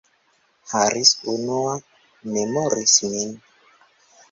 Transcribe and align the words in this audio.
Harris, 0.71 1.11
unua, 1.33 1.77
memoris 2.33 2.99
min. 3.15 3.39